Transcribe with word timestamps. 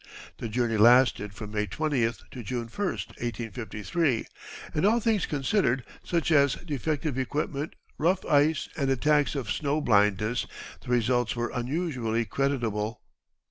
The 0.39 0.49
journey 0.49 0.77
lasted 0.77 1.31
from 1.35 1.51
May 1.51 1.67
20 1.67 2.11
to 2.31 2.41
June 2.41 2.69
1, 2.75 2.87
1853, 2.87 4.25
and, 4.73 4.83
all 4.83 4.99
things 4.99 5.27
considered, 5.27 5.83
such 6.03 6.31
as 6.31 6.55
defective 6.55 7.19
equipment, 7.19 7.75
rough 7.99 8.25
ice, 8.25 8.67
and 8.75 8.89
attacks 8.89 9.35
of 9.35 9.51
snow 9.51 9.79
blindness, 9.79 10.47
the 10.83 10.89
results 10.89 11.35
were 11.35 11.51
unusually 11.53 12.25
creditable. 12.25 13.03